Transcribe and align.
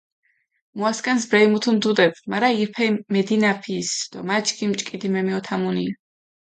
მუასქანს 0.79 1.23
ბრელი 1.33 1.47
მუთუნ 1.51 1.77
დუტებ, 1.87 2.13
მარა 2.35 2.49
ირფელი 2.63 2.99
მედინაფჷ 3.19 3.71
ის 3.79 3.89
დო 4.11 4.19
მა 4.27 4.37
ჩქიმი 4.47 4.75
ჭკიდი 4.79 5.07
მემიჸოთამუნია. 5.13 5.93